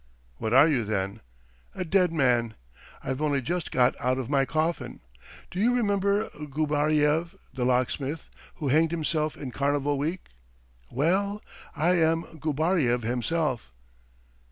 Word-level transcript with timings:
"What 0.37 0.51
are 0.51 0.67
you 0.67 0.83
then?" 0.83 1.19
"A 1.75 1.85
dead 1.85 2.11
man.... 2.11 2.55
I've 3.03 3.21
only 3.21 3.39
just 3.39 3.69
got 3.71 3.93
out 4.01 4.17
of 4.17 4.31
my 4.31 4.45
coffin.... 4.45 5.01
Do 5.51 5.59
you 5.59 5.75
remember 5.75 6.27
Gubaryev, 6.29 7.37
the 7.53 7.65
locksmith, 7.65 8.27
who 8.55 8.69
hanged 8.69 8.89
himself 8.89 9.37
in 9.37 9.51
carnival 9.51 9.99
week? 9.99 10.25
Well, 10.89 11.43
I 11.75 11.97
am 11.99 12.23
Gubaryev 12.39 13.03
himself! 13.03 13.71